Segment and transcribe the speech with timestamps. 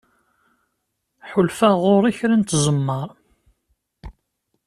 [1.29, 3.09] Ḥulfaɣ ɣur-i kra n tzemmar.